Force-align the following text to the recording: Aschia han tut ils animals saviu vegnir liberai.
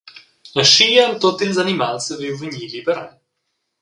Aschia 0.61 1.03
han 1.05 1.19
tut 1.25 1.43
ils 1.47 1.61
animals 1.65 2.07
saviu 2.09 2.33
vegnir 2.41 2.67
liberai. 2.73 3.09